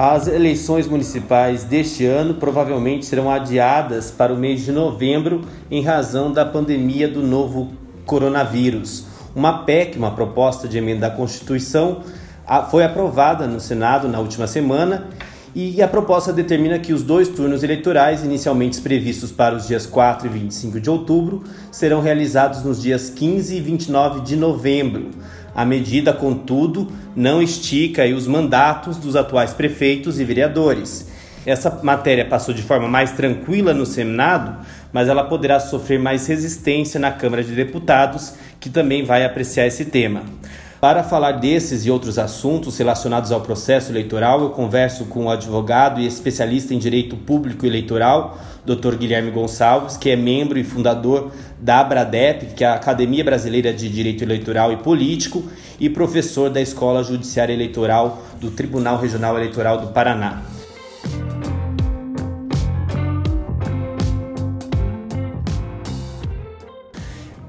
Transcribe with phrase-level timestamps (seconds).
[0.00, 6.32] As eleições municipais deste ano provavelmente serão adiadas para o mês de novembro em razão
[6.32, 7.72] da pandemia do novo
[8.06, 9.06] coronavírus.
[9.34, 12.02] Uma PEC, uma proposta de emenda à Constituição,
[12.70, 15.08] foi aprovada no Senado na última semana
[15.52, 20.28] e a proposta determina que os dois turnos eleitorais, inicialmente previstos para os dias 4
[20.28, 25.10] e 25 de outubro, serão realizados nos dias 15 e 29 de novembro.
[25.58, 26.86] A medida, contudo,
[27.16, 31.08] não estica os mandatos dos atuais prefeitos e vereadores.
[31.44, 37.00] Essa matéria passou de forma mais tranquila no Senado, mas ela poderá sofrer mais resistência
[37.00, 40.22] na Câmara de Deputados, que também vai apreciar esse tema.
[40.80, 46.00] Para falar desses e outros assuntos relacionados ao processo eleitoral, eu converso com o advogado
[46.00, 48.94] e especialista em direito público eleitoral, Dr.
[48.94, 53.88] Guilherme Gonçalves, que é membro e fundador da ABRADEP, que é a Academia Brasileira de
[53.88, 55.42] Direito Eleitoral e Político,
[55.80, 60.42] e professor da Escola Judiciária Eleitoral do Tribunal Regional Eleitoral do Paraná.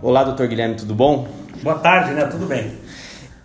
[0.02, 1.28] Olá, doutor Guilherme, tudo bom?
[1.62, 2.26] Boa tarde, né?
[2.26, 2.89] Tudo bem.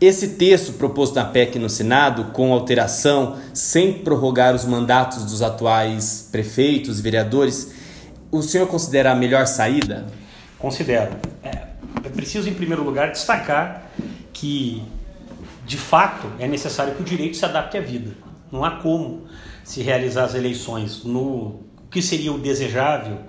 [0.05, 6.29] Esse texto proposto na PEC no Senado, com alteração, sem prorrogar os mandatos dos atuais
[6.31, 7.73] prefeitos e vereadores,
[8.31, 10.07] o senhor considera a melhor saída?
[10.59, 11.17] Considero.
[11.43, 11.69] É,
[12.05, 13.91] é preciso, em primeiro lugar, destacar
[14.31, 14.83] que,
[15.65, 18.13] de fato, é necessário que o direito se adapte à vida.
[18.53, 19.23] Não há como
[19.65, 23.21] se realizar as eleições no que seria o desejável,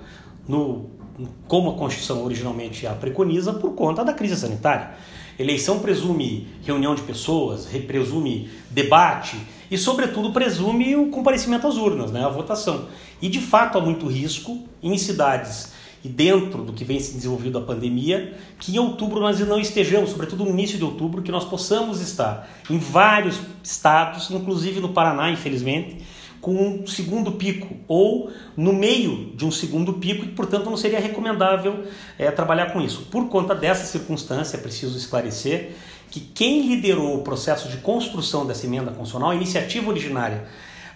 [0.45, 0.89] no
[1.47, 4.89] como a Constituição originalmente a preconiza, por conta da crise sanitária.
[5.37, 9.37] Eleição presume reunião de pessoas, presume debate
[9.69, 12.87] e, sobretudo, presume o comparecimento às urnas, né, a votação.
[13.21, 15.73] E, de fato, há muito risco em cidades
[16.05, 20.11] e dentro do que vem se desenvolvendo a pandemia, que em outubro nós não estejamos,
[20.11, 25.31] sobretudo no início de outubro, que nós possamos estar em vários estados, inclusive no Paraná,
[25.31, 25.97] infelizmente,
[26.41, 30.99] com um segundo pico ou no meio de um segundo pico e, portanto, não seria
[30.99, 31.85] recomendável
[32.17, 33.07] é, trabalhar com isso.
[33.11, 35.71] Por conta dessa circunstância, é preciso esclarecer
[36.09, 40.45] que quem liderou o processo de construção dessa emenda constitucional, a iniciativa originária,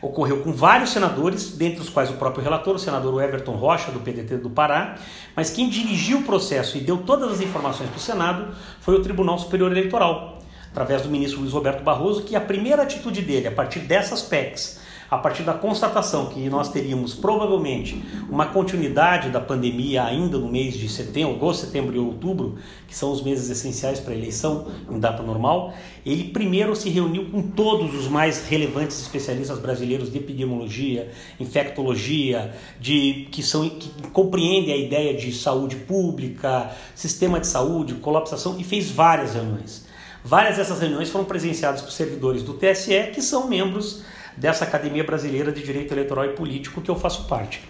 [0.01, 3.99] ocorreu com vários senadores, dentre os quais o próprio relator, o senador Everton Rocha, do
[3.99, 4.95] PDT do Pará,
[5.35, 9.01] mas quem dirigiu o processo e deu todas as informações para o Senado foi o
[9.01, 10.39] Tribunal Superior Eleitoral,
[10.71, 14.78] através do ministro Luiz Roberto Barroso, que a primeira atitude dele, a partir dessas PECs,
[15.09, 20.75] a partir da constatação que nós teríamos provavelmente uma continuidade da pandemia ainda no mês
[20.75, 24.99] de setembro, agosto, setembro e outubro, que são os meses essenciais para a eleição em
[24.99, 25.73] data normal,
[26.05, 33.27] ele primeiro se reuniu com todos os mais relevantes especialistas brasileiros de epidemiologia, infectologia, de
[33.31, 38.91] que são que compreendem a ideia de saúde pública, sistema de saúde, colapsação e fez
[38.91, 39.87] várias reuniões.
[40.23, 44.03] Várias dessas reuniões foram presenciadas por servidores do TSE que são membros
[44.39, 47.61] dessa Academia Brasileira de Direito Eleitoral e Político que eu faço parte.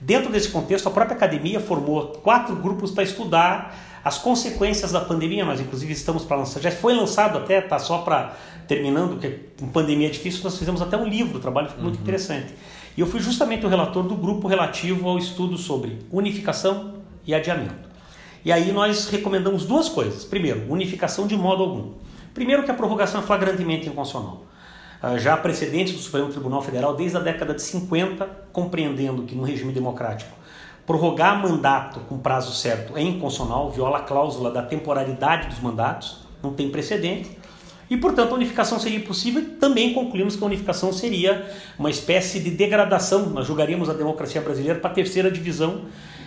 [0.00, 5.44] Dentro desse contexto, a própria academia formou quatro grupos para estudar as consequências da pandemia.
[5.44, 8.36] Nós, inclusive, estamos para lançar, já foi lançado até, tá só para
[8.68, 11.96] terminando, que com pandemia é difícil, nós fizemos até um livro, o trabalho ficou muito
[11.96, 12.02] uhum.
[12.02, 12.54] interessante.
[12.96, 16.94] E eu fui justamente o relator do grupo relativo ao estudo sobre unificação
[17.26, 17.74] e adiamento.
[18.44, 20.24] E aí nós recomendamos duas coisas.
[20.24, 21.92] Primeiro, unificação de modo algum.
[22.32, 24.44] Primeiro, que a prorrogação é flagrantemente inconstitucional.
[25.06, 29.42] Ah, já precedentes do Supremo Tribunal Federal desde a década de 50, compreendendo que no
[29.42, 30.34] regime democrático
[30.86, 36.54] prorrogar mandato com prazo certo é inconstitucional, viola a cláusula da temporalidade dos mandatos, não
[36.54, 37.36] tem precedente.
[37.90, 42.40] E, portanto, a unificação seria impossível e também concluímos que a unificação seria uma espécie
[42.40, 43.26] de degradação.
[43.28, 45.82] Nós julgaríamos a democracia brasileira para a terceira divisão,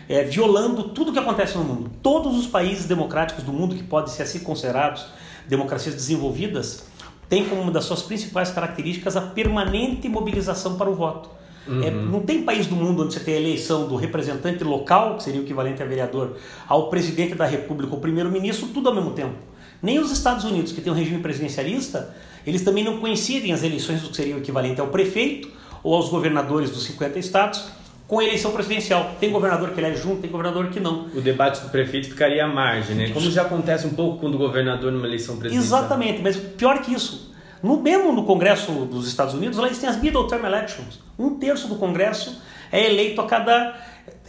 [0.08, 1.90] é, violando tudo o que acontece no mundo.
[2.04, 5.08] Todos os países democráticos do mundo que podem ser assim considerados
[5.48, 6.86] democracias desenvolvidas
[7.30, 11.29] tem como uma das suas principais características a permanente mobilização para o voto.
[11.68, 11.84] Uhum.
[11.84, 15.24] É, não tem país do mundo onde você tem a eleição do representante local, que
[15.24, 16.38] seria o equivalente a vereador,
[16.68, 19.35] ao presidente da república, ou primeiro-ministro, tudo ao mesmo tempo.
[19.82, 22.16] Nem os Estados Unidos, que tem um regime presidencialista,
[22.46, 25.50] eles também não coincidem as eleições do que seria o equivalente ao prefeito
[25.84, 27.66] ou aos governadores dos 50 estados,
[28.08, 29.16] com a eleição presidencial.
[29.20, 31.08] Tem governador que elege junto, tem governador que não.
[31.14, 33.09] O debate do prefeito ficaria à margem, né?
[33.09, 35.80] Como já acontece um pouco quando o governador numa eleição presidencial.
[35.82, 37.34] Exatamente, mas pior que isso.
[37.62, 41.00] No mesmo no Congresso dos Estados Unidos, lá eles têm as middle term elections.
[41.20, 43.76] Um terço do Congresso é eleito a cada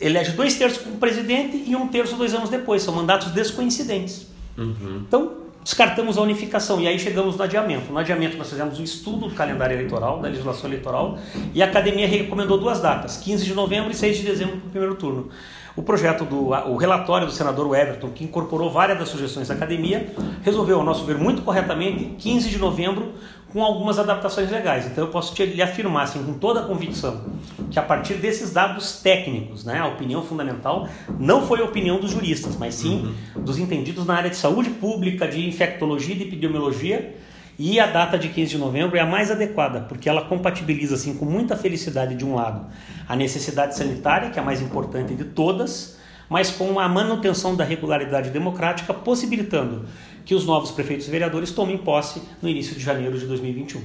[0.01, 2.83] elege dois terços como presidente e um terço dois anos depois.
[2.83, 4.27] São mandatos descoincidentes.
[4.57, 5.05] Uhum.
[5.07, 5.33] Então,
[5.69, 7.93] descartamos a unificação e aí chegamos no adiamento.
[7.93, 11.19] No adiamento nós fizemos um estudo do calendário eleitoral, da legislação eleitoral,
[11.53, 14.71] e a academia recomendou duas datas, 15 de novembro e 6 de dezembro para o
[14.71, 15.29] primeiro turno.
[15.77, 20.11] O projeto do o relatório do senador Everton, que incorporou várias das sugestões da academia,
[20.43, 23.13] resolveu, ao nosso ver muito corretamente, 15 de novembro
[23.53, 24.87] com algumas adaptações legais.
[24.87, 27.25] Então eu posso te, lhe afirmar assim, com toda a convicção
[27.71, 32.11] que a partir desses dados técnicos, né, a opinião fundamental não foi a opinião dos
[32.11, 33.43] juristas, mas sim uhum.
[33.43, 37.17] dos entendidos na área de saúde pública, de infectologia e de epidemiologia.
[37.59, 41.15] E a data de 15 de novembro é a mais adequada, porque ela compatibiliza assim
[41.15, 42.67] com muita felicidade de um lado
[43.09, 45.99] a necessidade sanitária, que é a mais importante de todas,
[46.29, 49.87] mas com a manutenção da regularidade democrática, possibilitando
[50.29, 53.81] que os novos prefeitos e vereadores tomem posse no início de janeiro de 2021.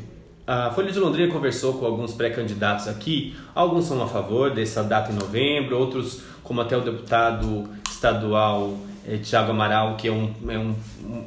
[0.46, 3.34] A Folha de Londrina conversou com alguns pré-candidatos aqui.
[3.56, 9.16] Alguns são a favor dessa data em novembro, outros, como até o deputado estadual é,
[9.20, 10.76] Tiago Amaral, que é, um, é um,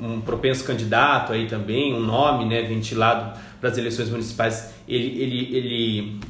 [0.03, 5.57] um, propenso candidato aí também, um nome né, ventilado para as eleições municipais, ele, ele,
[5.57, 6.21] ele,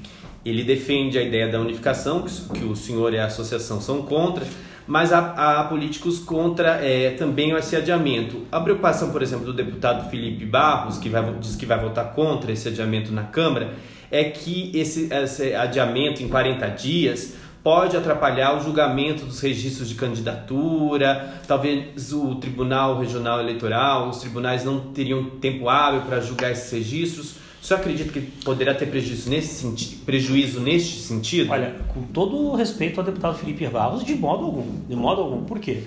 [0.44, 2.24] ele defende a ideia da unificação,
[2.54, 4.46] que o senhor e a associação são contra
[4.86, 8.42] mas há, há políticos contra é, também esse adiamento.
[8.52, 12.52] A preocupação, por exemplo, do deputado Felipe Barros, que vai, diz que vai votar contra
[12.52, 13.74] esse adiamento na Câmara,
[14.10, 17.34] é que esse, esse adiamento em 40 dias
[17.66, 24.64] pode atrapalhar o julgamento dos registros de candidatura, talvez o Tribunal Regional Eleitoral, os tribunais
[24.64, 27.45] não teriam tempo hábil para julgar esses registros.
[27.66, 31.50] Você acredita que poderá ter prejuízo nesse, senti prejuízo neste sentido?
[31.50, 34.86] Olha, com todo respeito ao deputado Felipe Barros, de modo algum.
[34.86, 35.42] De modo algum.
[35.42, 35.82] Por quê?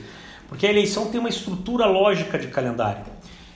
[0.50, 3.06] Porque a eleição tem uma estrutura lógica de calendário.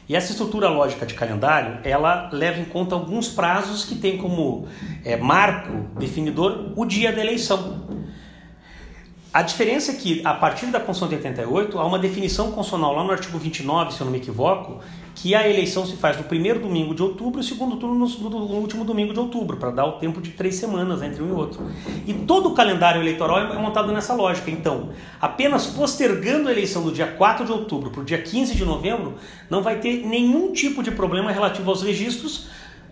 [0.07, 4.69] E essa estrutura lógica de calendário, ela leva em conta alguns prazos que tem como
[5.03, 8.02] é, marco definidor o dia da eleição.
[9.33, 13.03] A diferença é que, a partir da Constituição de 88, há uma definição constitucional lá
[13.03, 14.79] no artigo 29, se eu não me equivoco,
[15.15, 18.07] que a eleição se faz no primeiro domingo de outubro e o segundo turno no,
[18.07, 21.29] no, no último domingo de outubro, para dar o tempo de três semanas entre um
[21.29, 21.65] e outro.
[22.05, 24.51] E todo o calendário eleitoral é montado nessa lógica.
[24.51, 24.89] Então,
[25.19, 29.15] apenas postergando a eleição do dia 4 de outubro para o dia 15 de novembro,
[29.49, 32.49] não vai ter nenhum tipo de problema relativo aos registros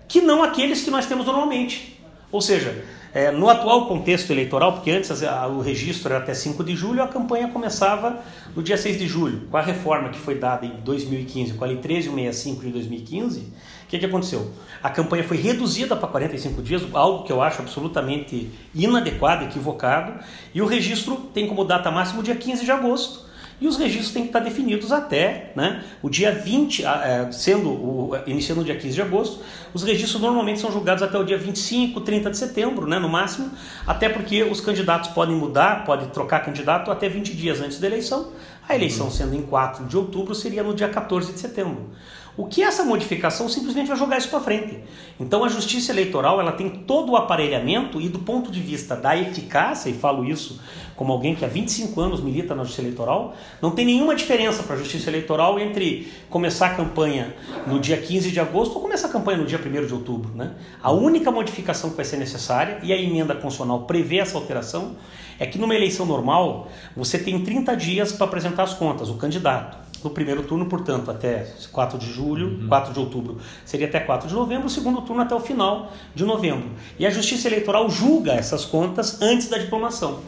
[0.07, 2.01] que não aqueles que nós temos normalmente.
[2.31, 6.63] Ou seja, é, no atual contexto eleitoral, porque antes a, o registro era até 5
[6.63, 8.19] de julho, a campanha começava
[8.55, 9.47] no dia 6 de julho.
[9.49, 13.87] Com a reforma que foi dada em 2015, com a Lei 1365 de 2015, o
[13.87, 14.51] que, que aconteceu?
[14.81, 20.13] A campanha foi reduzida para 45 dias, algo que eu acho absolutamente inadequado, equivocado,
[20.53, 23.30] e o registro tem como data máxima o dia 15 de agosto
[23.61, 28.11] e os registros têm que estar definidos até né, o dia 20, é, sendo o,
[28.25, 29.39] iniciando no dia 15 de agosto,
[29.71, 33.51] os registros normalmente são julgados até o dia 25, 30 de setembro, né, no máximo,
[33.85, 38.31] até porque os candidatos podem mudar, podem trocar candidato até 20 dias antes da eleição.
[38.71, 41.89] A eleição sendo em 4 de outubro seria no dia 14 de setembro.
[42.37, 44.79] O que essa modificação simplesmente vai jogar isso para frente.
[45.19, 49.17] Então a Justiça Eleitoral ela tem todo o aparelhamento e do ponto de vista da
[49.17, 50.61] eficácia, e falo isso
[50.95, 54.75] como alguém que há 25 anos milita na Justiça Eleitoral, não tem nenhuma diferença para
[54.75, 57.35] a Justiça Eleitoral entre começar a campanha
[57.67, 60.31] no dia 15 de agosto ou começar a campanha no dia 1 de outubro.
[60.33, 60.51] Né?
[60.81, 64.95] A única modificação que vai ser necessária, e a emenda constitucional prevê essa alteração,
[65.41, 69.75] é que numa eleição normal você tem 30 dias para apresentar as contas, o candidato
[70.03, 72.67] no primeiro turno, portanto, até 4 de julho, uhum.
[72.67, 76.23] 4 de outubro seria até 4 de novembro, o segundo turno até o final de
[76.25, 76.69] novembro.
[76.99, 80.19] E a Justiça Eleitoral julga essas contas antes da diplomação.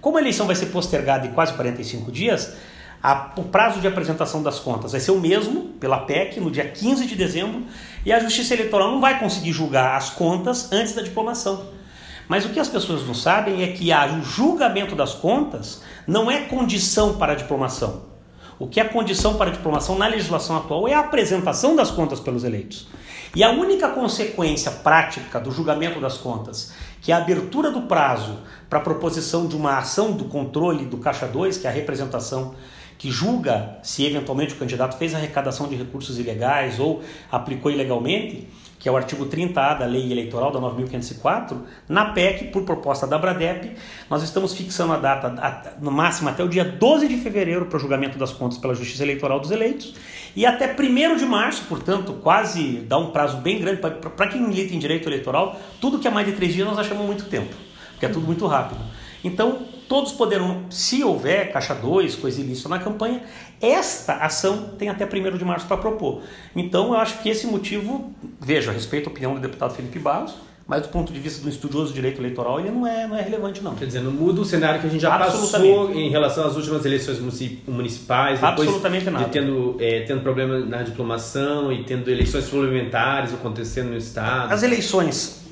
[0.00, 2.56] Como a eleição vai ser postergada em quase 45 dias,
[3.00, 6.66] a, o prazo de apresentação das contas vai ser o mesmo pela PEC no dia
[6.66, 7.62] 15 de dezembro
[8.04, 11.75] e a Justiça Eleitoral não vai conseguir julgar as contas antes da diplomação.
[12.28, 16.40] Mas o que as pessoas não sabem é que o julgamento das contas não é
[16.40, 18.04] condição para a diplomação.
[18.58, 22.18] O que é condição para a diplomação na legislação atual é a apresentação das contas
[22.18, 22.88] pelos eleitos.
[23.34, 28.38] E a única consequência prática do julgamento das contas, que é a abertura do prazo
[28.70, 32.54] para a proposição de uma ação do controle do Caixa 2, que é a representação
[32.96, 38.48] que julga se eventualmente o candidato fez arrecadação de recursos ilegais ou aplicou ilegalmente,
[38.86, 43.18] que é o artigo 30A da Lei Eleitoral da 9504, na PEC, por proposta da
[43.18, 43.72] Bradep,
[44.08, 47.80] nós estamos fixando a data no máximo até o dia 12 de fevereiro para o
[47.80, 49.92] julgamento das contas pela Justiça Eleitoral dos eleitos
[50.36, 54.72] e até 1 de março, portanto, quase dá um prazo bem grande para quem milita
[54.72, 57.56] em direito eleitoral, tudo que é mais de três dias nós achamos muito tempo,
[57.90, 58.82] porque é tudo muito rápido.
[59.24, 63.22] Então, todos poderão, se houver caixa 2, coisa ilícita na campanha,
[63.60, 66.22] esta ação tem até 1 de março para propor.
[66.54, 70.34] Então, eu acho que esse motivo, veja, respeito a opinião do deputado Felipe Barros,
[70.66, 73.22] mas do ponto de vista do estudioso de direito eleitoral, ele não é, não é
[73.22, 73.76] relevante, não.
[73.76, 76.84] Quer dizer, não muda o cenário que a gente já passou em relação às últimas
[76.84, 79.24] eleições municipais, depois Absolutamente nada.
[79.24, 84.52] de tendo, é, tendo problema na diplomação e tendo eleições suplementares acontecendo no Estado.
[84.52, 85.45] As eleições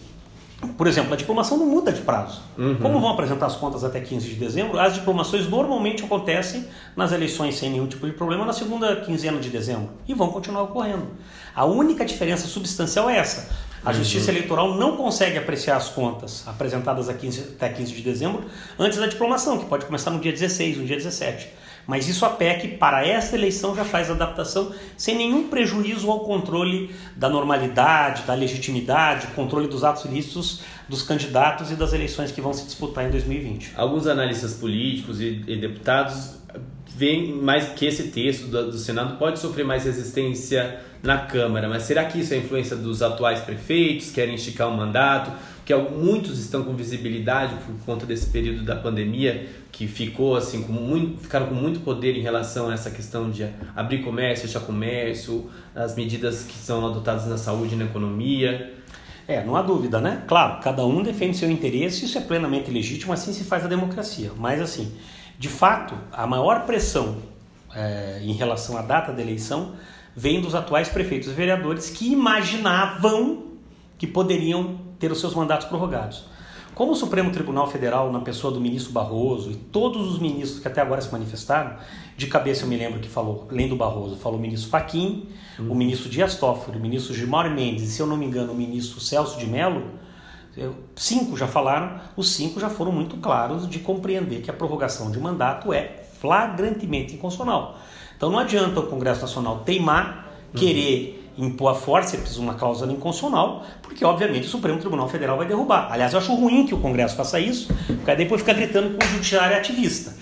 [0.68, 2.42] por exemplo, a diplomação não muda de prazo.
[2.56, 2.76] Uhum.
[2.76, 6.66] Como vão apresentar as contas até 15 de dezembro, as diplomações normalmente acontecem
[6.96, 10.62] nas eleições sem nenhum tipo de problema na segunda quinzena de dezembro e vão continuar
[10.62, 11.08] ocorrendo.
[11.54, 13.48] A única diferença substancial é essa.
[13.84, 13.96] A uhum.
[13.96, 18.44] Justiça Eleitoral não consegue apreciar as contas apresentadas até 15 de dezembro
[18.78, 21.48] antes da diplomação, que pode começar no dia 16, no dia 17.
[21.86, 26.94] Mas isso a PEC, para esta eleição, já faz adaptação sem nenhum prejuízo ao controle
[27.16, 32.52] da normalidade, da legitimidade, controle dos atos ilícitos dos candidatos e das eleições que vão
[32.52, 33.72] se disputar em 2020.
[33.76, 36.34] Alguns analistas políticos e, e deputados
[36.96, 41.82] veem mais que esse texto do, do Senado pode sofrer mais resistência na Câmara, mas
[41.82, 45.32] será que isso é influência dos atuais prefeitos, querem esticar o mandato?
[45.64, 50.74] Porque muitos estão com visibilidade por conta desse período da pandemia, que ficou assim, com
[50.74, 55.50] muito, ficaram com muito poder em relação a essa questão de abrir comércio, fechar comércio,
[55.74, 58.74] as medidas que são adotadas na saúde e na economia.
[59.26, 60.22] É, não há dúvida, né?
[60.28, 64.32] Claro, cada um defende seu interesse, isso é plenamente legítimo, assim se faz a democracia.
[64.36, 64.92] Mas, assim,
[65.38, 67.16] de fato, a maior pressão
[67.74, 69.72] é, em relação à data da eleição
[70.14, 73.44] vem dos atuais prefeitos e vereadores que imaginavam
[73.96, 76.24] que poderiam ter os seus mandatos prorrogados.
[76.74, 80.66] Como o Supremo Tribunal Federal, na pessoa do ministro Barroso e todos os ministros que
[80.66, 81.76] até agora se manifestaram,
[82.16, 85.72] de cabeça eu me lembro que falou, além do Barroso, falou o ministro Faquim, uhum.
[85.72, 88.56] o ministro Dias Toffoli, o ministro Gilmar Mendes e, se eu não me engano, o
[88.56, 89.84] ministro Celso de Mello,
[90.96, 95.20] cinco já falaram, os cinco já foram muito claros de compreender que a prorrogação de
[95.20, 97.78] mandato é flagrantemente inconstitucional.
[98.16, 100.58] Então não adianta o Congresso Nacional teimar, uhum.
[100.58, 105.88] querer impor a forceps uma cláusula inconstitucional, porque obviamente o Supremo Tribunal Federal vai derrubar.
[105.90, 109.08] Aliás, eu acho ruim que o Congresso faça isso, porque depois fica gritando com o
[109.08, 110.14] judiciário ativista.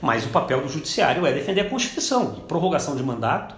[0.00, 2.36] Mas o papel do judiciário é defender a Constituição.
[2.38, 3.54] E prorrogação de mandato,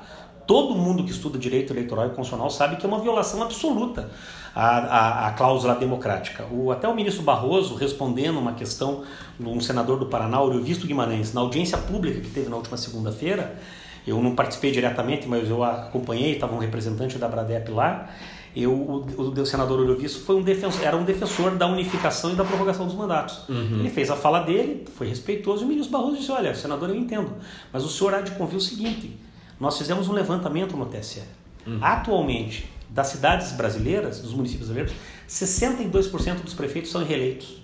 [0.46, 4.10] todo mundo que estuda direito eleitoral e constitucional sabe que é uma violação absoluta
[4.54, 6.44] à, à, à cláusula democrática.
[6.50, 9.02] O, até o ministro Barroso, respondendo uma questão
[9.38, 13.56] de um senador do Paraná, Visto Guimarães, na audiência pública que teve na última segunda-feira,
[14.06, 18.10] eu não participei diretamente, mas eu acompanhei, estava um representante da Bradep lá.
[18.54, 22.44] Eu, o, o senador Eurovisto foi um defensor, era um defensor da unificação e da
[22.44, 23.48] prorrogação dos mandatos.
[23.48, 23.78] Uhum.
[23.80, 26.96] Ele fez a fala dele, foi respeitoso, e o ministro Barroso disse: Olha, senador, eu
[26.96, 27.32] entendo,
[27.72, 29.16] mas o senhor há de convir o seguinte:
[29.58, 31.22] nós fizemos um levantamento no TSE.
[31.66, 31.78] Uhum.
[31.80, 34.92] Atualmente, das cidades brasileiras, dos municípios brasileiros,
[35.28, 37.62] 62% dos prefeitos são reeleitos.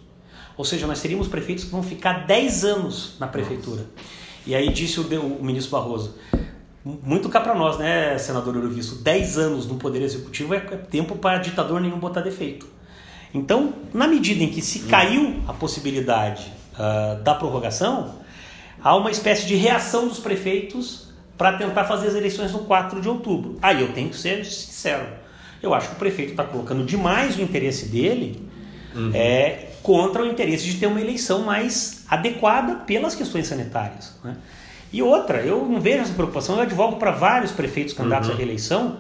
[0.57, 3.83] Ou seja, nós teríamos prefeitos que vão ficar 10 anos na prefeitura.
[3.83, 4.18] Nossa.
[4.49, 6.15] E aí disse o, o ministro Barroso,
[6.83, 11.37] muito cá para nós, né, senador Eurovisto, 10 anos no Poder Executivo é tempo para
[11.37, 12.67] ditador nenhum botar defeito.
[13.35, 18.15] Então, na medida em que se caiu a possibilidade uh, da prorrogação,
[18.83, 23.09] há uma espécie de reação dos prefeitos para tentar fazer as eleições no 4 de
[23.09, 23.59] outubro.
[23.61, 25.07] Aí eu tenho que ser sincero.
[25.63, 28.49] Eu acho que o prefeito está colocando demais o interesse dele
[28.97, 29.11] uhum.
[29.13, 34.15] é, contra o interesse de ter uma eleição mais adequada pelas questões sanitárias.
[34.25, 34.37] Né?
[34.93, 38.35] E outra, eu não vejo essa preocupação, eu advogo para vários prefeitos candidatos uhum.
[38.35, 38.97] à reeleição,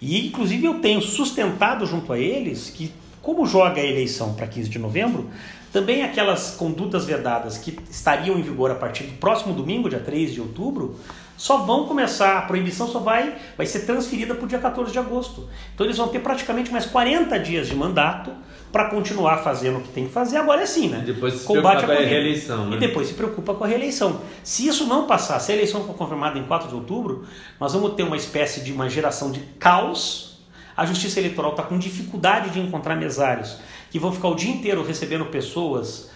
[0.00, 4.68] e inclusive eu tenho sustentado junto a eles que, como joga a eleição para 15
[4.68, 5.28] de novembro,
[5.72, 10.32] também aquelas condutas vedadas que estariam em vigor a partir do próximo domingo, dia 3
[10.32, 10.98] de outubro,
[11.36, 14.98] só vão começar, a proibição só vai, vai ser transferida para o dia 14 de
[14.98, 15.46] agosto.
[15.74, 18.32] Então eles vão ter praticamente mais 40 dias de mandato
[18.76, 20.36] para continuar fazendo o que tem que fazer.
[20.36, 20.98] Agora é sim, né?
[20.98, 22.66] E depois se Combate preocupa com a reeleição.
[22.66, 22.76] Né?
[22.76, 24.20] E depois se preocupa com a reeleição.
[24.44, 27.24] Se isso não passar, se a eleição for confirmada em 4 de outubro,
[27.58, 30.40] nós vamos ter uma espécie de uma geração de caos.
[30.76, 33.56] A justiça eleitoral está com dificuldade de encontrar mesários
[33.90, 36.10] que vão ficar o dia inteiro recebendo pessoas.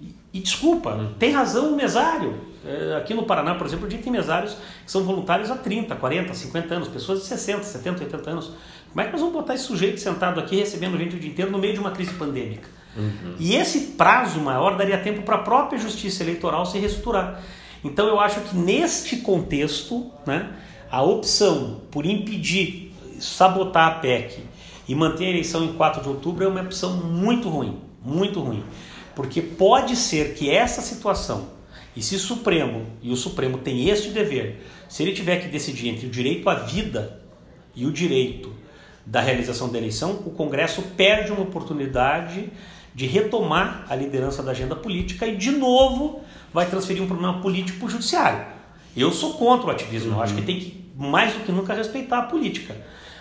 [0.00, 1.14] E, e desculpa, hum.
[1.18, 2.38] tem razão o mesário.
[2.64, 4.52] É, aqui no Paraná, por exemplo, a gente tem mesários
[4.84, 8.52] que são voluntários há 30, 40, 50 anos, pessoas de 60, 70, 80 anos
[8.94, 11.50] como é que nós vamos botar esse sujeito sentado aqui recebendo gente o dia inteiro
[11.50, 12.68] no meio de uma crise pandêmica?
[12.96, 13.34] Uhum.
[13.40, 17.42] E esse prazo maior daria tempo para a própria justiça eleitoral se reestruturar.
[17.82, 20.48] Então eu acho que neste contexto, né,
[20.88, 24.44] a opção por impedir, sabotar a PEC
[24.86, 28.62] e manter a eleição em 4 de outubro é uma opção muito ruim, muito ruim.
[29.16, 31.48] Porque pode ser que essa situação,
[31.96, 35.88] e se o Supremo, e o Supremo tem este dever, se ele tiver que decidir
[35.88, 37.20] entre o direito à vida
[37.74, 38.62] e o direito
[39.06, 42.50] da realização da eleição, o Congresso perde uma oportunidade
[42.94, 46.20] de retomar a liderança da agenda política e, de novo,
[46.52, 48.46] vai transferir um problema político para o judiciário.
[48.96, 50.18] Eu sou contra o ativismo, uhum.
[50.18, 52.76] eu acho que tem que, mais do que nunca, respeitar a política.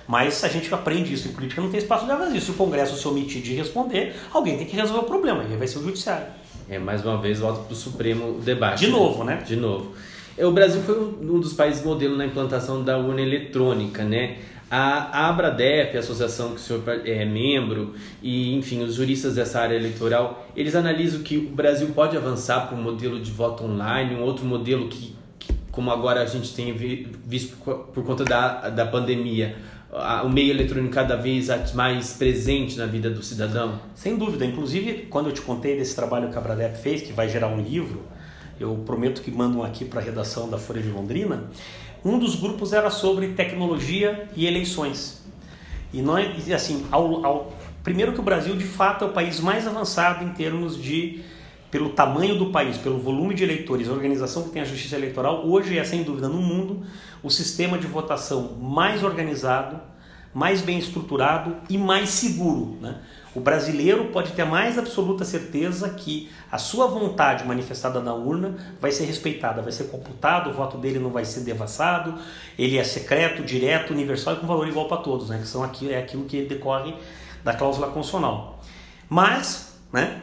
[0.08, 2.40] Mas a gente aprende isso em política, não tem espaço de vazio.
[2.40, 5.68] Se o Congresso se omitir de responder, alguém tem que resolver o problema, e vai
[5.68, 6.28] ser o judiciário.
[6.70, 8.82] É, mais uma vez, volta para o Supremo o debate.
[8.82, 8.92] De né?
[8.92, 9.44] novo, né?
[9.46, 9.94] De novo.
[10.38, 14.38] É, o Brasil foi um dos países modelo na implantação da urna eletrônica, né?
[14.70, 19.76] A, Abradep, a associação que o senhor é membro, e enfim, os juristas dessa área
[19.76, 24.22] eleitoral, eles analisam que o Brasil pode avançar para um modelo de voto online, um
[24.22, 26.74] outro modelo que, que como agora a gente tem
[27.26, 29.56] visto por, conta da, da pandemia,
[30.24, 33.80] o meio eletrônico cada vez mais presente na vida do cidadão?
[33.94, 34.44] Sem dúvida.
[34.44, 37.62] Inclusive, quando eu te contei desse trabalho que a Abradep fez, que vai gerar um
[37.62, 38.02] livro,
[38.60, 41.44] eu prometo que mandam aqui para a redação da Folha de Londrina,
[42.04, 45.24] um dos grupos era sobre tecnologia e eleições.
[45.94, 49.68] E nós, assim, ao, ao, primeiro que o Brasil de fato é o país mais
[49.68, 51.22] avançado em termos de
[51.70, 55.48] pelo tamanho do país, pelo volume de eleitores, a organização que tem a justiça eleitoral,
[55.48, 56.86] hoje é sem dúvida no mundo
[57.24, 59.82] o sistema de votação mais organizado,
[60.32, 62.78] mais bem estruturado e mais seguro.
[62.80, 62.98] Né?
[63.36, 68.56] O brasileiro pode ter a mais absoluta certeza que a sua vontade manifestada na urna
[68.80, 72.14] vai ser respeitada, vai ser computado, o voto dele não vai ser devassado,
[72.60, 75.40] ele é secreto, direto, universal e com valor igual para todos, né?
[75.40, 76.94] que são aqui, é aquilo que decorre
[77.44, 78.62] da cláusula constitucional.
[79.10, 80.22] Mas, né,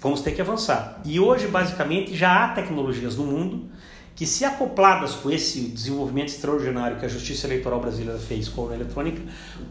[0.00, 1.00] vamos ter que avançar.
[1.04, 3.68] E hoje, basicamente, já há tecnologias no mundo
[4.14, 8.74] que, se acopladas com esse desenvolvimento extraordinário que a Justiça Eleitoral Brasileira fez com a
[8.74, 9.22] eletrônica,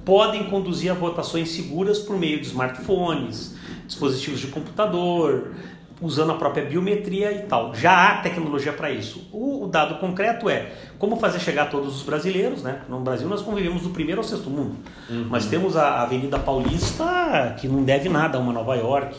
[0.04, 3.56] podem conduzir a votações seguras por meio de smartphones,
[3.86, 5.52] dispositivos de computador,
[6.02, 7.76] usando a própria biometria e tal.
[7.76, 9.28] Já há tecnologia para isso.
[9.32, 12.82] O, o, dado concreto é como fazer chegar todos os brasileiros, né?
[12.90, 14.78] No Brasil nós convivemos do primeiro ao sexto mundo.
[15.10, 15.28] Uhum.
[15.30, 19.16] Nós temos a Avenida Paulista que não deve nada a uma Nova York,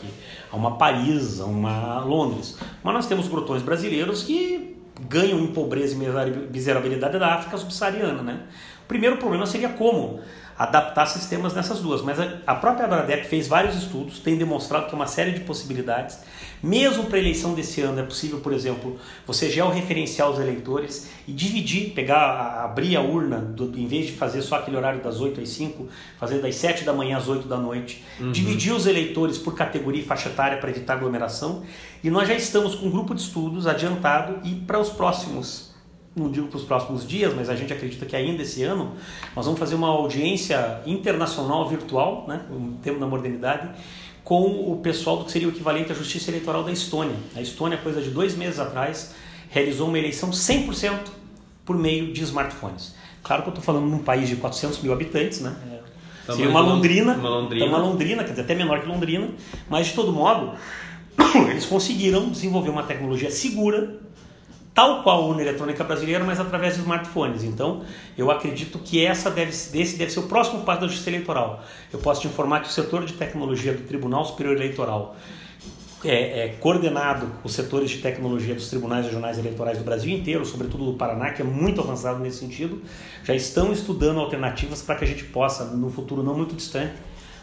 [0.51, 2.57] a uma Paris, a uma Londres.
[2.83, 8.21] Mas nós temos grotões brasileiros que ganham em pobreza e miserabilidade da África subsaariana.
[8.21, 8.39] Né?
[8.83, 10.19] O primeiro problema seria como
[10.57, 14.95] adaptar sistemas nessas duas, mas a própria Abradep fez vários estudos, tem demonstrado que é
[14.95, 16.19] uma série de possibilidades.
[16.61, 21.33] Mesmo para a eleição desse ano é possível, por exemplo, você georreferenciar os eleitores e
[21.33, 25.41] dividir, pegar, abrir a urna, do, em vez de fazer só aquele horário das 8
[25.41, 28.31] às 5, fazer das 7 da manhã às 8 da noite, uhum.
[28.31, 31.63] dividir os eleitores por categoria e faixa etária para evitar aglomeração.
[32.01, 35.72] E nós já estamos com um grupo de estudos adiantado e para os próximos
[36.15, 38.93] não digo para os próximos dias, mas a gente acredita que ainda esse ano
[39.35, 43.69] nós vamos fazer uma audiência internacional virtual, né, um termo da modernidade,
[44.23, 47.15] com o pessoal do que seria o equivalente à Justiça Eleitoral da Estônia.
[47.35, 49.13] A Estônia, coisa de dois meses atrás,
[49.49, 50.99] realizou uma eleição 100%
[51.65, 52.95] por meio de smartphones.
[53.21, 55.55] Claro que eu estou falando num país de 400 mil habitantes, né?
[56.27, 57.65] É, seria uma Londrina, uma Londrina.
[57.65, 59.29] uma Londrina, quer dizer, até menor que Londrina,
[59.69, 60.53] mas de todo modo,
[61.49, 63.99] eles conseguiram desenvolver uma tecnologia segura
[64.73, 67.43] tal qual a urna eletrônica brasileira, mas através de smartphones.
[67.43, 67.83] Então,
[68.17, 71.63] eu acredito que essa deve, esse deve ser o próximo passo da justiça eleitoral.
[71.91, 75.15] Eu posso te informar que o setor de tecnologia do Tribunal Superior Eleitoral
[76.03, 80.85] é, é, coordenado os setores de tecnologia dos tribunais regionais eleitorais do Brasil inteiro, sobretudo
[80.85, 82.81] do Paraná, que é muito avançado nesse sentido,
[83.23, 86.93] já estão estudando alternativas para que a gente possa, no futuro não muito distante,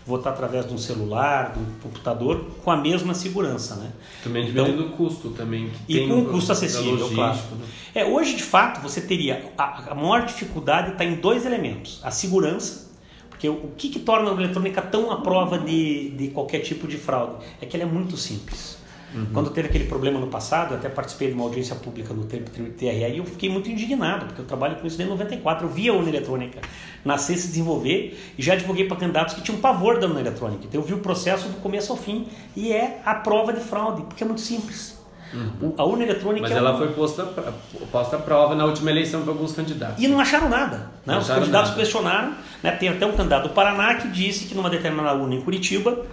[0.06, 3.92] votar através de um celular, de um computador, com a mesma segurança, né?
[4.22, 5.70] Também diminuindo então, o custo também.
[5.88, 7.36] e com um custo acessível, claro.
[7.36, 7.66] Né?
[7.94, 9.52] É, hoje, de fato, você teria...
[9.56, 12.00] A, a maior dificuldade está em dois elementos.
[12.02, 12.90] A segurança,
[13.28, 16.88] porque o, o que, que torna a eletrônica tão à prova de, de qualquer tipo
[16.88, 17.44] de fraude?
[17.60, 18.79] É que ela é muito simples.
[19.14, 19.26] Uhum.
[19.32, 22.44] Quando teve aquele problema no passado, eu até participei de uma audiência pública no TRE
[22.80, 25.66] e eu fiquei muito indignado, porque eu trabalho com isso desde 94.
[25.66, 26.60] Eu via a urna eletrônica
[27.04, 30.64] nascer, se desenvolver e já advoguei para candidatos que tinham pavor da urna eletrônica.
[30.64, 34.02] Então eu vi o processo do começo ao fim e é a prova de fraude,
[34.02, 35.00] porque é muito simples.
[35.32, 35.74] Uhum.
[35.76, 36.42] A urna eletrônica.
[36.42, 37.24] Mas é ela foi posta,
[37.90, 40.02] posta à prova na última eleição para alguns candidatos.
[40.02, 40.76] E não acharam nada.
[40.76, 40.84] Né?
[41.06, 41.80] Não Os acharam candidatos nada.
[41.80, 42.34] questionaram.
[42.62, 42.70] Né?
[42.72, 46.04] Tem até um candidato do Paraná que disse que numa determinada urna em Curitiba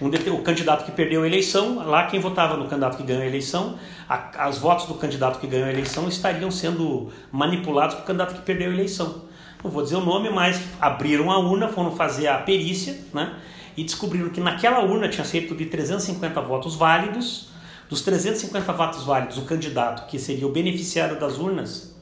[0.00, 3.26] um, o candidato que perdeu a eleição, lá quem votava no candidato que ganhou a
[3.26, 3.78] eleição,
[4.08, 8.42] a, as votos do candidato que ganhou a eleição estariam sendo manipulados pelo candidato que
[8.42, 9.22] perdeu a eleição.
[9.62, 13.34] Não vou dizer o nome, mas abriram a urna, foram fazer a perícia, né?
[13.76, 17.48] E descobriram que naquela urna tinha cerca de 350 votos válidos.
[17.88, 21.94] Dos 350 votos válidos, o candidato que seria o beneficiário das urnas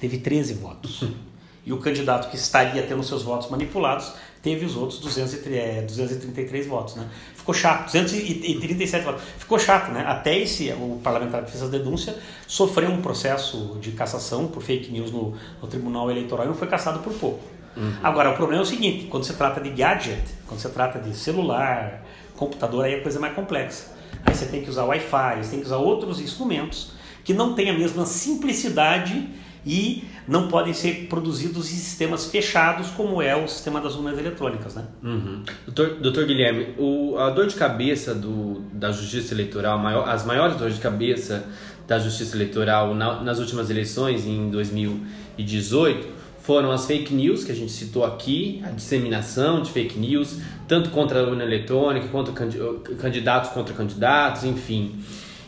[0.00, 1.04] teve 13 votos.
[1.66, 4.12] E o candidato que estaria tendo seus votos manipulados
[4.46, 7.08] teve os outros 233 é, votos, né?
[7.34, 9.22] Ficou chato, 237 votos.
[9.38, 10.04] Ficou chato, né?
[10.06, 14.92] Até esse, o parlamentar que fez a denúncia sofreu um processo de cassação por fake
[14.92, 17.42] news no, no Tribunal Eleitoral e não foi cassado por pouco.
[17.76, 17.92] Uhum.
[18.04, 21.12] Agora, o problema é o seguinte, quando se trata de gadget, quando se trata de
[21.16, 22.06] celular,
[22.36, 23.96] computador, aí a coisa é mais complexa.
[24.24, 26.92] Aí você tem que usar Wi-Fi, você tem que usar outros instrumentos
[27.24, 29.28] que não têm a mesma simplicidade
[29.66, 34.76] e não podem ser produzidos em sistemas fechados como é o sistema das urnas eletrônicas,
[34.76, 34.84] né?
[35.02, 35.42] Uhum.
[35.66, 40.56] Doutor, doutor Guilherme, o, a dor de cabeça do, da justiça eleitoral, maior, as maiores
[40.56, 41.44] dores de cabeça
[41.86, 47.54] da justiça eleitoral na, nas últimas eleições, em 2018, foram as fake news que a
[47.54, 53.50] gente citou aqui, a disseminação de fake news, tanto contra a urna eletrônica, quanto candidatos
[53.50, 54.94] contra candidatos, enfim.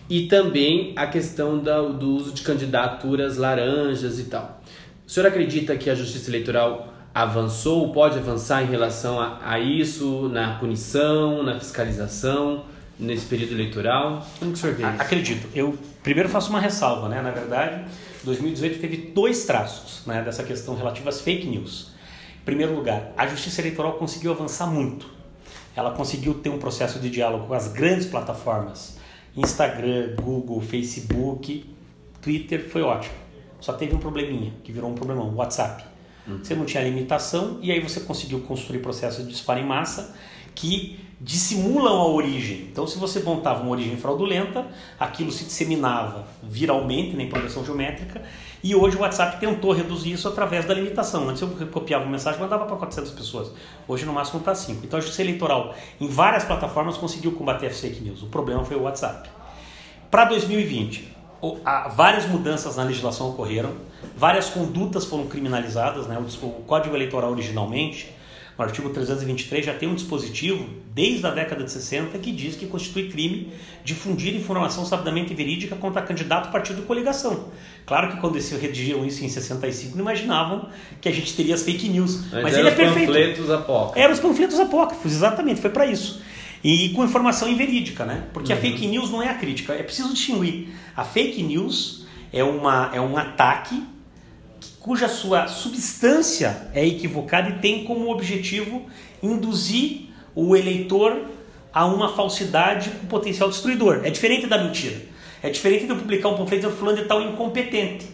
[0.08, 4.62] E também a questão da, do uso de candidaturas laranjas e tal.
[5.06, 10.28] O senhor acredita que a Justiça Eleitoral avançou, pode avançar em relação a, a isso,
[10.28, 12.64] na punição, na fiscalização,
[12.98, 14.26] nesse período eleitoral?
[14.38, 15.02] Como que o senhor vê isso?
[15.02, 15.48] Acredito.
[15.54, 17.22] Eu primeiro faço uma ressalva, né?
[17.22, 17.84] Na verdade,
[18.24, 21.92] 2018 teve dois traços né, dessa questão relativa às fake news.
[22.42, 25.06] Em primeiro lugar, a Justiça Eleitoral conseguiu avançar muito.
[25.76, 28.97] Ela conseguiu ter um processo de diálogo com as grandes plataformas,
[29.40, 31.64] Instagram, Google, Facebook,
[32.20, 33.14] Twitter, foi ótimo.
[33.60, 35.84] Só teve um probleminha, que virou um problemão, WhatsApp.
[36.28, 36.38] Uhum.
[36.42, 40.14] Você não tinha limitação e aí você conseguiu construir processos de disparo em massa
[40.54, 42.68] que dissimulam a origem.
[42.70, 44.66] Então, se você montava uma origem fraudulenta,
[44.98, 48.22] aquilo se disseminava viralmente na implantação geométrica
[48.62, 51.28] e hoje o WhatsApp tentou reduzir isso através da limitação.
[51.28, 53.52] Antes eu copiava uma mensagem e mandava para 400 pessoas.
[53.86, 54.84] Hoje no máximo está 5.
[54.84, 58.22] Então a Justiça Eleitoral em várias plataformas conseguiu combater a fake news.
[58.22, 59.28] O problema foi o WhatsApp.
[60.10, 61.16] Para 2020,
[61.94, 63.72] várias mudanças na legislação ocorreram,
[64.16, 66.06] várias condutas foram criminalizadas.
[66.06, 66.18] Né?
[66.42, 68.18] O Código Eleitoral originalmente
[68.58, 72.66] o artigo 323 já tem um dispositivo, desde a década de 60, que diz que
[72.66, 73.52] constitui crime
[73.84, 77.50] difundir informação sabidamente verídica contra candidato, partido ou coligação.
[77.86, 80.68] Claro que quando eles redigiram isso em 65, não imaginavam
[81.00, 82.32] que a gente teria as fake news.
[82.32, 83.12] Mas, Mas ele é perfeito.
[83.14, 84.02] Eram os panfletos apócrifos.
[84.02, 86.20] Eram os panfletos apócrifos, exatamente, foi para isso.
[86.64, 88.24] E com informação inverídica, né?
[88.32, 88.58] Porque uhum.
[88.58, 90.70] a fake news não é a crítica, é preciso distinguir.
[90.96, 93.84] A fake news é, uma, é um ataque
[94.80, 98.86] cuja sua substância é equivocada e tem como objetivo
[99.22, 101.26] induzir o eleitor
[101.72, 104.00] a uma falsidade com potencial destruidor.
[104.04, 105.00] É diferente da mentira.
[105.42, 108.06] É diferente de eu publicar um panfleto dizendo fulano de tal incompetente.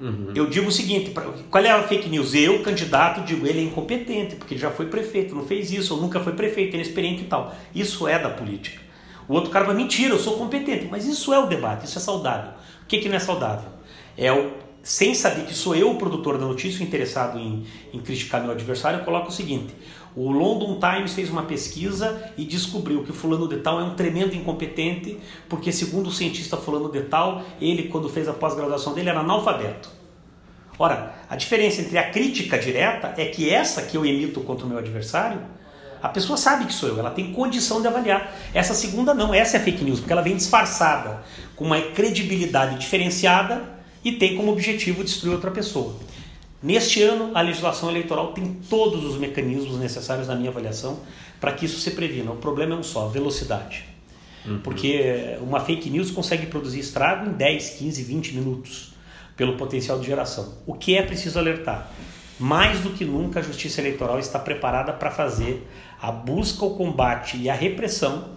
[0.00, 0.32] Uhum.
[0.34, 1.12] Eu digo o seguinte,
[1.50, 2.34] qual é a fake news?
[2.34, 6.00] Eu, candidato, digo ele é incompetente, porque ele já foi prefeito, não fez isso, ou
[6.00, 7.54] nunca foi prefeito, ele é experiente e tal.
[7.74, 8.82] Isso é da política.
[9.28, 12.00] O outro cara vai mentira, eu sou competente, mas isso é o debate, isso é
[12.00, 12.52] saudável.
[12.84, 13.68] O que, que não é saudável?
[14.16, 18.42] É o sem saber que sou eu o produtor da notícia interessado em, em criticar
[18.42, 19.74] meu adversário, eu coloco o seguinte:
[20.14, 23.94] o London Times fez uma pesquisa e descobriu que o fulano de tal é um
[23.94, 25.18] tremendo incompetente,
[25.48, 29.90] porque segundo o cientista fulano de tal, ele quando fez a pós-graduação dele era analfabeto.
[30.78, 34.68] Ora, a diferença entre a crítica direta é que essa que eu emito contra o
[34.68, 35.40] meu adversário,
[36.04, 38.36] a pessoa sabe que sou eu, ela tem condição de avaliar.
[38.52, 41.24] Essa segunda não, essa é fake news, porque ela vem disfarçada,
[41.56, 43.64] com uma credibilidade diferenciada
[44.04, 45.96] e tem como objetivo destruir outra pessoa.
[46.62, 51.00] Neste ano, a legislação eleitoral tem todos os mecanismos necessários, na minha avaliação,
[51.40, 52.32] para que isso se previna.
[52.32, 53.86] O problema é um só: velocidade.
[54.44, 54.58] Uhum.
[54.58, 58.92] Porque uma fake news consegue produzir estrago em 10, 15, 20 minutos,
[59.34, 60.52] pelo potencial de geração.
[60.66, 61.90] O que é preciso alertar?
[62.38, 65.66] Mais do que nunca, a justiça eleitoral está preparada para fazer
[66.04, 68.34] a busca, o combate e a repressão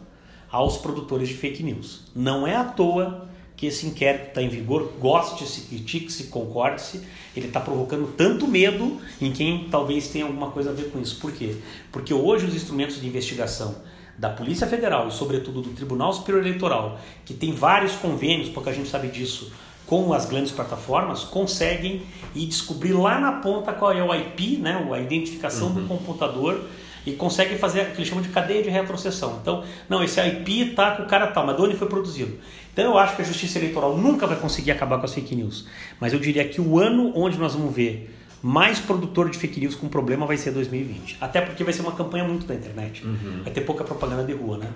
[0.49, 2.03] aos produtores de fake news.
[2.15, 3.27] Não é à toa
[3.57, 7.01] que esse inquérito está em vigor, goste-se, critique-se, concorde-se,
[7.35, 11.19] ele está provocando tanto medo em quem talvez tenha alguma coisa a ver com isso.
[11.19, 11.57] Por quê?
[11.91, 13.75] Porque hoje os instrumentos de investigação
[14.17, 18.73] da Polícia Federal e, sobretudo, do Tribunal Superior Eleitoral, que tem vários convênios, porque a
[18.73, 19.51] gente sabe disso,
[19.85, 22.03] com as grandes plataformas, conseguem
[22.33, 25.73] ir descobrir lá na ponta qual é o IP, né, a identificação uhum.
[25.73, 26.63] do computador
[27.07, 29.39] e conseguem fazer o que eles chamam de cadeia de retrocessão.
[29.41, 32.37] Então, não, esse IP está com o cara tal, mas de onde foi produzido?
[32.73, 35.65] Então eu acho que a justiça eleitoral nunca vai conseguir acabar com as fake news.
[36.01, 39.73] Mas eu diria que o ano onde nós vamos ver mais produtor de fake news
[39.73, 41.17] com problema vai ser 2020.
[41.21, 43.05] Até porque vai ser uma campanha muito da internet.
[43.05, 43.41] Uhum.
[43.41, 44.67] Vai ter pouca propaganda de rua, né?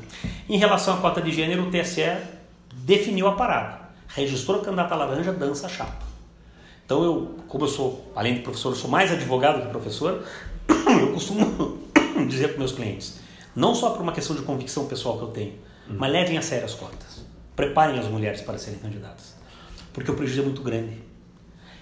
[0.48, 2.16] Em relação à cota de gênero, o TSE
[2.74, 3.82] definiu a parada.
[4.08, 6.06] Registrou a candidata laranja, dança a chapa.
[6.86, 10.24] Então eu, como eu sou, além de professor, eu sou mais advogado que professor,
[11.00, 11.81] eu costumo
[12.32, 13.20] dizer para meus clientes,
[13.56, 15.54] não só por uma questão de convicção pessoal que eu tenho,
[15.90, 15.98] uhum.
[15.98, 17.26] mas levem a sério as cotas.
[17.56, 19.36] Preparem as mulheres para serem candidatas.
[19.94, 20.98] Porque o prejuízo é muito grande.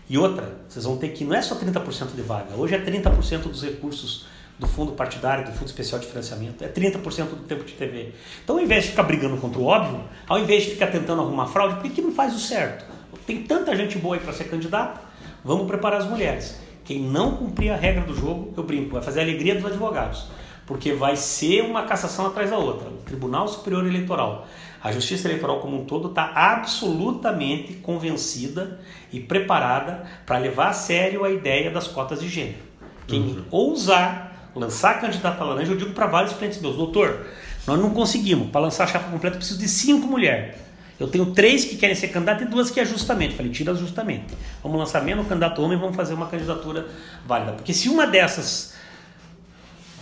[0.10, 3.44] E outra, vocês vão ter que, não é só 30% de vaga, hoje é 30%
[3.44, 4.26] dos recursos
[4.58, 8.14] do fundo partidário, do fundo especial de financiamento, é 30% do tempo de TV.
[8.44, 11.48] Então, ao invés de ficar brigando contra o óbvio, ao invés de ficar tentando arrumar
[11.48, 12.86] fraude, por que, não faz o certo?
[13.26, 15.00] Tem tanta gente boa aí para ser candidata,
[15.46, 16.60] vamos preparar as mulheres.
[16.84, 20.26] Quem não cumprir a regra do jogo, eu brinco, vai fazer a alegria dos advogados,
[20.70, 22.88] porque vai ser uma cassação atrás da outra.
[22.88, 24.48] O Tribunal Superior Eleitoral
[24.82, 28.80] a Justiça Eleitoral como um todo está absolutamente convencida
[29.12, 32.60] e preparada para levar a sério a ideia das cotas de gênero.
[33.06, 33.44] Quem uhum.
[33.52, 37.26] ousar lançar candidata laranja, eu digo para vários clientes meus, doutor,
[37.68, 40.56] nós não conseguimos, para lançar a chapa completa, eu preciso de cinco mulheres.
[41.00, 43.36] Eu tenho três que querem ser candidato e duas que é justamente.
[43.36, 44.34] Falei, tira justamente.
[44.62, 46.88] Vamos lançar menos candidato homem e vamos fazer uma candidatura
[47.26, 47.54] válida.
[47.54, 48.74] Porque se uma dessas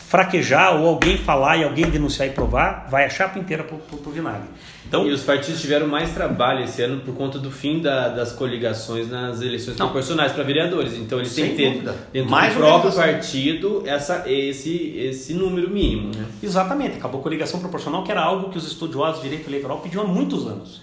[0.07, 3.97] fraquejar ou alguém falar e alguém denunciar e provar, vai a chapa inteira pro, pro,
[3.97, 4.47] pro vinagre.
[4.87, 8.31] Então, e os partidos tiveram mais trabalho esse ano por conta do fim da, das
[8.31, 9.87] coligações nas eleições não.
[9.87, 10.93] proporcionais para vereadores.
[10.93, 11.95] Então eles têm que ter dúvida.
[12.13, 16.15] dentro mais do próprio partido essa, esse, esse número mínimo.
[16.15, 16.25] Né?
[16.41, 20.05] Exatamente, acabou a coligação proporcional, que era algo que os estudiosos de direito eleitoral pediam
[20.05, 20.81] há muitos anos.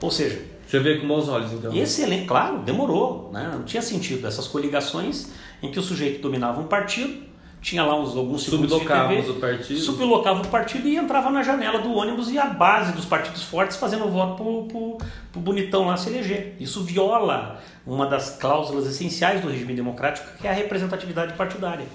[0.00, 1.72] Ou seja, você vê com bons olhos, então.
[1.72, 3.30] Excelente, claro, demorou.
[3.32, 3.48] Né?
[3.52, 5.28] Não tinha sentido essas coligações
[5.62, 7.33] em que o sujeito dominava um partido
[7.64, 9.80] tinha lá uns, alguns Sublocávamos o partido.
[9.80, 13.78] Sublocava o partido e entrava na janela do ônibus e a base dos partidos fortes
[13.78, 14.98] fazendo voto pro, pro,
[15.32, 16.56] pro bonitão lá se eleger.
[16.60, 21.86] Isso viola uma das cláusulas essenciais do regime democrático, que é a representatividade partidária.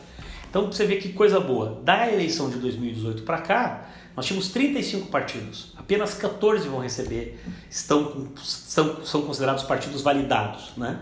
[0.49, 1.79] Então você vê que coisa boa.
[1.83, 5.73] Da eleição de 2018 para cá, nós tínhamos 35 partidos.
[5.77, 10.71] Apenas 14 vão receber, estão, são, são considerados partidos validados.
[10.75, 10.99] Né?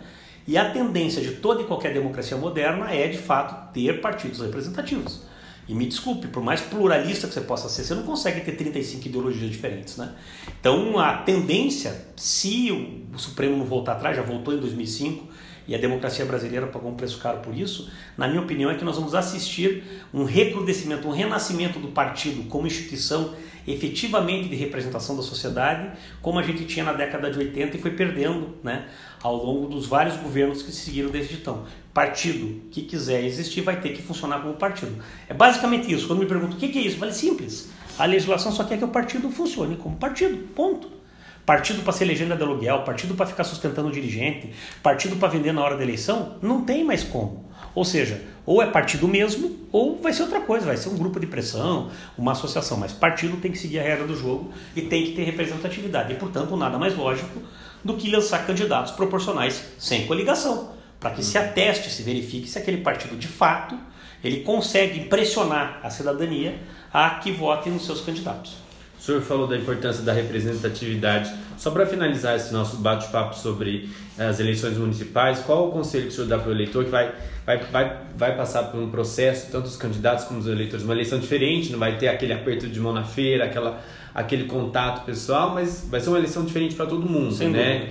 [0.48, 5.24] E a tendência de toda e qualquer democracia moderna é, de fato, ter partidos representativos.
[5.68, 9.06] E me desculpe, por mais pluralista que você possa ser, você não consegue ter 35
[9.08, 10.16] ideologias diferentes, né?
[10.60, 12.72] Então, a tendência, se
[13.14, 15.28] o Supremo não voltar atrás, já voltou em 2005,
[15.68, 18.86] e a democracia brasileira pagou um preço caro por isso, na minha opinião é que
[18.86, 19.84] nós vamos assistir
[20.14, 23.34] um recrudescimento, um renascimento do partido como instituição
[23.68, 27.92] efetivamente de representação da sociedade, como a gente tinha na década de 80 e foi
[27.92, 28.88] perdendo né,
[29.22, 31.66] ao longo dos vários governos que se seguiram desde então.
[31.94, 35.04] Partido que quiser existir vai ter que funcionar como partido.
[35.28, 36.08] É basicamente isso.
[36.08, 37.70] Quando me perguntam o que é isso, vale simples.
[38.00, 40.98] A legislação só quer que o partido funcione como partido, ponto.
[41.46, 44.52] Partido para ser legenda de aluguel, partido para ficar sustentando o dirigente,
[44.84, 47.47] partido para vender na hora da eleição, não tem mais como.
[47.78, 51.20] Ou seja, ou é partido mesmo, ou vai ser outra coisa, vai ser um grupo
[51.20, 52.76] de pressão, uma associação.
[52.76, 56.12] Mas partido tem que seguir a regra do jogo e tem que ter representatividade.
[56.12, 57.40] E, portanto, nada mais lógico
[57.86, 62.78] do que lançar candidatos proporcionais sem coligação, para que se ateste, se verifique se aquele
[62.78, 63.78] partido de fato
[64.24, 66.60] ele consegue impressionar a cidadania
[66.92, 68.56] a que vote nos seus candidatos.
[68.98, 71.32] O senhor falou da importância da representatividade.
[71.58, 76.10] Só para finalizar esse nosso bate-papo sobre eh, as eleições municipais, qual o conselho que
[76.10, 77.14] o senhor dá para o eleitor que vai,
[77.46, 81.20] vai, vai, vai passar por um processo, tanto os candidatos como os eleitores, uma eleição
[81.20, 83.82] diferente, não vai ter aquele aperto de mão na feira, aquela,
[84.14, 87.90] aquele contato pessoal, mas vai ser uma eleição diferente para todo mundo, Sem né?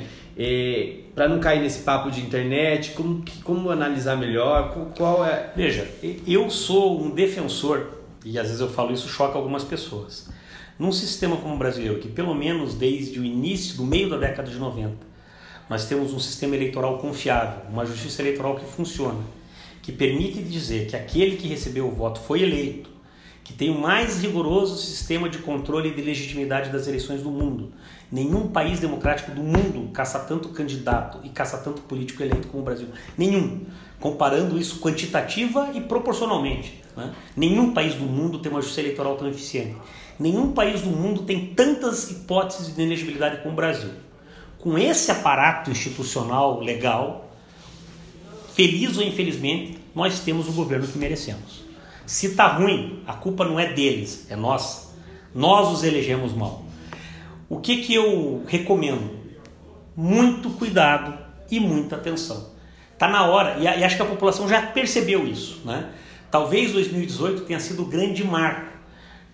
[1.15, 5.51] para não cair nesse papo de internet, como, como analisar melhor, qual é...
[5.57, 5.89] Veja,
[6.27, 7.87] eu sou um defensor,
[8.25, 10.29] e às vezes eu falo isso choca algumas pessoas,
[10.79, 14.51] num sistema como o brasileiro, que pelo menos desde o início, do meio da década
[14.51, 14.95] de 90,
[15.69, 19.21] nós temos um sistema eleitoral confiável, uma justiça eleitoral que funciona,
[19.83, 22.91] que permite dizer que aquele que recebeu o voto foi eleito,
[23.47, 27.73] que tem o mais rigoroso sistema de controle de legitimidade das eleições do mundo.
[28.11, 32.65] Nenhum país democrático do mundo caça tanto candidato e caça tanto político eleito como o
[32.65, 32.89] Brasil.
[33.17, 33.61] Nenhum.
[34.01, 36.83] Comparando isso quantitativa e proporcionalmente.
[36.97, 37.15] Né?
[37.37, 39.77] Nenhum país do mundo tem uma justiça eleitoral tão eficiente.
[40.19, 43.91] Nenhum país do mundo tem tantas hipóteses de inelegibilidade como o Brasil.
[44.59, 47.31] Com esse aparato institucional legal,
[48.55, 51.65] feliz ou infelizmente, nós temos o governo que merecemos.
[52.07, 54.95] Se está ruim, a culpa não é deles, é nossa.
[55.35, 56.65] Nós os elegemos mal.
[57.49, 59.11] O que, que eu recomendo?
[59.95, 61.19] Muito cuidado
[61.51, 62.51] e muita atenção.
[62.93, 65.61] Está na hora, e acho que a população já percebeu isso.
[65.65, 65.91] Né?
[66.31, 68.76] Talvez 2018 tenha sido o grande marco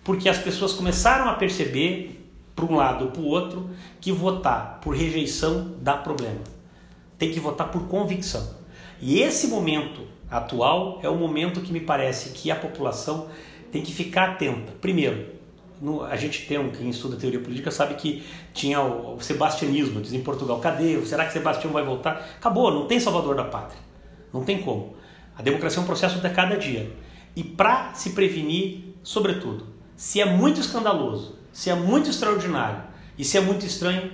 [0.03, 2.19] porque as pessoas começaram a perceber,
[2.55, 6.41] para um lado ou para o outro, que votar por rejeição dá problema.
[7.17, 8.55] Tem que votar por convicção.
[9.01, 13.27] E esse momento atual é o momento que me parece que a população
[13.71, 14.73] tem que ficar atenta.
[14.79, 15.25] Primeiro,
[15.81, 19.99] no, a gente tem um, quem estuda teoria política sabe que tinha o, o sebastianismo,
[20.01, 21.03] diz em Portugal, cadê?
[21.05, 22.29] Será que Sebastião vai voltar?
[22.37, 23.81] Acabou, não tem salvador da pátria.
[24.31, 24.95] Não tem como.
[25.35, 26.91] A democracia é um processo de cada dia.
[27.35, 32.83] E para se prevenir, sobretudo, se é muito escandaloso, se é muito extraordinário
[33.17, 34.11] e se é muito estranho,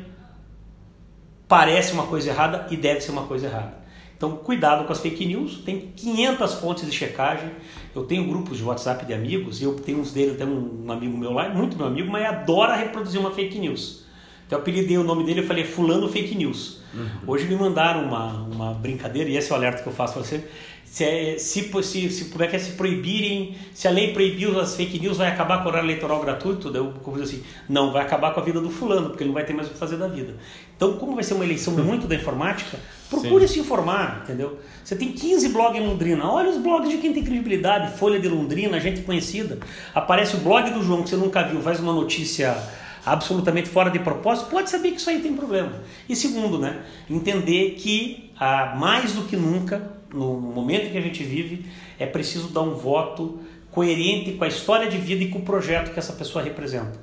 [1.48, 3.80] parece uma coisa errada e deve ser uma coisa errada.
[4.20, 5.62] Então, cuidado com as fake news.
[5.63, 7.52] Tem 500 fontes de checagem.
[7.96, 11.18] Eu tenho grupos de WhatsApp de amigos, e eu tenho uns deles, até um, amigo
[11.18, 14.04] meu lá, muito meu amigo, mas adora reproduzir uma fake news.
[14.46, 16.82] Então, eu apelidei o nome dele, eu falei Fulano Fake News.
[16.94, 17.08] Uhum.
[17.28, 20.24] Hoje me mandaram uma, uma brincadeira, e esse é o alerta que eu faço para
[20.24, 20.50] você
[20.89, 24.49] se, é, se, se, se, como é que é, se proibirem, se a lei proibir
[24.58, 26.71] as fake news, vai acabar com o horário eleitoral gratuito?
[26.71, 29.36] Daí eu convido assim, não, vai acabar com a vida do fulano, porque ele não
[29.36, 30.36] vai ter mais o que fazer da vida.
[30.75, 33.54] Então, como vai ser uma eleição muito da informática, procure Sim.
[33.54, 34.58] se informar, entendeu?
[34.84, 38.28] Você tem 15 blogs em Londrina, olha os blogs de quem tem credibilidade, Folha de
[38.28, 39.60] Londrina, gente conhecida.
[39.93, 42.58] Aparece o blog do João, que você nunca viu, faz uma notícia
[43.06, 45.71] absolutamente fora de propósito, pode saber que isso aí tem problema.
[46.08, 51.24] E segundo, né, entender que ah, mais do que nunca, no momento que a gente
[51.24, 51.65] vive,
[51.98, 53.39] é preciso dar um voto
[53.72, 57.00] coerente com a história de vida e com o projeto que essa pessoa representa.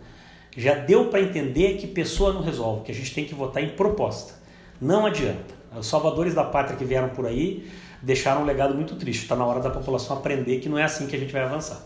[0.56, 3.70] Já deu para entender que pessoa não resolve, que a gente tem que votar em
[3.70, 4.34] proposta.
[4.80, 5.54] Não adianta.
[5.76, 7.68] Os salvadores da pátria que vieram por aí
[8.00, 9.22] deixaram um legado muito triste.
[9.22, 11.82] Está na hora da população aprender que não é assim que a gente vai avançar.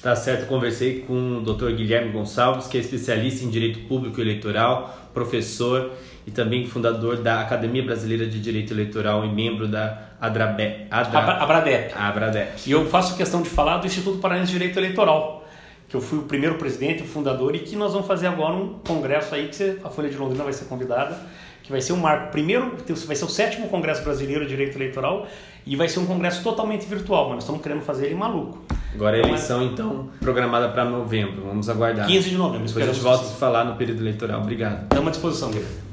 [0.00, 1.72] Tá certo, conversei com o Dr.
[1.72, 5.90] Guilherme Gonçalves, que é especialista em Direito Público Eleitoral, professor
[6.24, 11.92] e também fundador da Academia Brasileira de Direito Eleitoral e membro da Adrabe, Adra, Abradep.
[11.96, 12.60] Abradep.
[12.64, 15.44] E eu faço questão de falar do Instituto Paranaense de Direito Eleitoral,
[15.88, 18.78] que eu fui o primeiro presidente, o fundador, e que nós vamos fazer agora um
[18.86, 21.18] congresso aí, que a Folha de Londrina vai ser convidada,
[21.64, 22.30] que vai ser um marco.
[22.30, 25.26] Primeiro, vai ser o sétimo Congresso Brasileiro de Direito Eleitoral
[25.66, 28.77] e vai ser um congresso totalmente virtual, mas nós estamos querendo fazer ele maluco.
[28.94, 31.42] Agora a eleição, então, programada para novembro.
[31.46, 32.06] Vamos aguardar.
[32.06, 32.66] 15 de novembro.
[32.66, 34.40] Depois a gente volta a falar no período eleitoral.
[34.40, 34.82] Obrigado.
[34.84, 35.87] Estamos à disposição, Guilherme.